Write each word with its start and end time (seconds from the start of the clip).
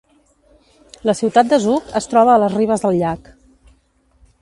La 1.09 1.15
ciutat 1.19 1.53
de 1.53 1.61
Zug 1.67 1.93
es 2.01 2.09
troba 2.15 2.35
a 2.37 2.41
les 2.45 2.59
ribes 2.59 2.87
del 2.87 3.01
llac. 3.03 3.33